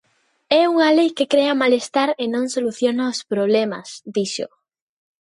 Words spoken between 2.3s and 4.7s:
non soluciona os problemas", dixo.